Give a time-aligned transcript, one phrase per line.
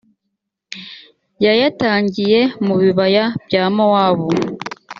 [1.45, 4.29] yayatangiye mu bibaya bya mowabu